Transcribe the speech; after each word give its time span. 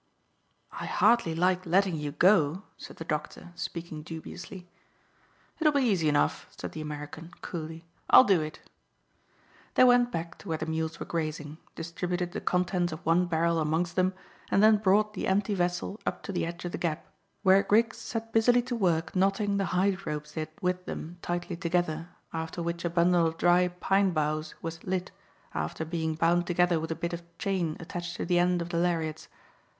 "I 0.71 0.87
hardly 0.87 1.35
like 1.35 1.63
letting 1.63 1.95
you 1.95 2.11
go," 2.11 2.63
said 2.75 2.97
the 2.97 3.05
doctor, 3.05 3.51
speaking 3.53 4.01
dubiously. 4.01 4.67
"It'll 5.59 5.71
be 5.71 5.83
easy 5.83 6.09
enough," 6.09 6.47
said 6.57 6.71
the 6.71 6.81
American 6.81 7.29
coolly. 7.41 7.85
"I'll 8.09 8.23
do 8.23 8.41
it." 8.41 8.61
They 9.75 9.83
went 9.83 10.11
back 10.11 10.39
to 10.39 10.47
where 10.49 10.57
the 10.57 10.65
mules 10.65 10.99
were 10.99 11.05
grazing, 11.05 11.59
distributed 11.75 12.31
the 12.31 12.41
contents 12.41 12.91
of 12.91 13.05
one 13.05 13.27
barrel 13.27 13.59
amongst 13.59 13.95
them, 13.95 14.15
and 14.49 14.63
then 14.63 14.77
brought 14.77 15.13
the 15.13 15.27
empty 15.27 15.53
vessel 15.53 15.99
up 16.03 16.23
to 16.23 16.31
the 16.31 16.47
edge 16.47 16.65
of 16.65 16.71
the 16.71 16.79
gap, 16.79 17.05
where 17.43 17.61
Griggs 17.61 17.97
set 17.99 18.33
busily 18.33 18.63
to 18.63 18.75
work 18.75 19.15
knotting 19.15 19.57
the 19.57 19.65
hide 19.65 20.07
ropes 20.07 20.31
they 20.31 20.41
had 20.41 20.49
with 20.63 20.83
them 20.87 21.19
tightly 21.21 21.55
together, 21.55 22.09
after 22.33 22.63
which 22.63 22.83
a 22.83 22.89
bundle 22.89 23.27
of 23.27 23.37
dry 23.37 23.67
pine 23.67 24.13
boughs 24.13 24.55
was 24.63 24.83
lit, 24.83 25.11
after 25.53 25.85
being 25.85 26.15
bound 26.15 26.47
together 26.47 26.79
with 26.79 26.89
a 26.89 26.95
bit 26.95 27.13
of 27.13 27.21
chain 27.37 27.77
attached 27.79 28.15
to 28.15 28.25
the 28.25 28.39
end 28.39 28.63
of 28.63 28.69
the 28.69 28.77
lariats. 28.77 29.27